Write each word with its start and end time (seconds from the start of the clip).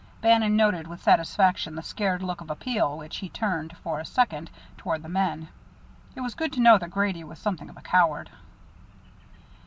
Bannon 0.19 0.55
noted 0.55 0.87
with 0.87 1.03
satisfaction 1.03 1.75
the 1.75 1.83
scared 1.83 2.23
look 2.23 2.41
of 2.41 2.49
appeal 2.49 2.97
which 2.97 3.17
he 3.17 3.29
turned, 3.29 3.77
for 3.77 3.99
a 3.99 4.03
second, 4.05 4.49
toward 4.75 5.03
the 5.03 5.09
men. 5.09 5.49
It 6.15 6.21
was 6.21 6.33
good 6.33 6.51
to 6.53 6.59
know 6.59 6.79
that 6.79 6.89
Grady 6.89 7.23
was 7.23 7.37
something 7.37 7.69
of 7.69 7.77
a 7.77 7.81
coward. 7.83 8.31